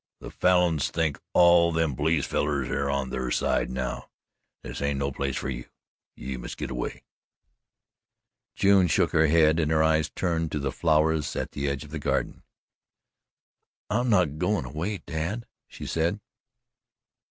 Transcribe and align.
The 0.19 0.31
Falins'll 0.31 0.89
think 0.91 1.19
all 1.31 1.71
them 1.71 1.95
police 1.95 2.25
fellers 2.25 2.67
air 2.69 2.89
on 2.89 3.11
their 3.11 3.29
side 3.29 3.69
now. 3.69 4.09
This 4.63 4.81
ain't 4.81 4.97
no 4.97 5.11
place 5.11 5.37
fer 5.37 5.49
you 5.49 5.65
you 6.15 6.39
must 6.39 6.57
git 6.57 6.71
away." 6.71 7.03
June 8.55 8.87
shook 8.87 9.11
her 9.11 9.27
head 9.27 9.59
and 9.59 9.69
her 9.69 9.83
eyes 9.83 10.09
turned 10.09 10.51
to 10.53 10.59
the 10.59 10.71
flowers 10.71 11.35
at 11.35 11.51
the 11.51 11.69
edge 11.69 11.83
of 11.83 11.91
the 11.91 11.99
garden: 11.99 12.41
"I'm 13.91 14.09
not 14.09 14.39
goin' 14.39 14.65
away, 14.65 15.03
Dad," 15.05 15.45
she 15.67 15.85
said. 15.85 16.19